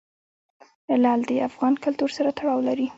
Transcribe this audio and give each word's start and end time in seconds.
لعل 1.03 1.21
د 1.29 1.31
افغان 1.49 1.73
کلتور 1.83 2.09
سره 2.17 2.29
تړاو 2.37 2.59
لري. 2.67 2.87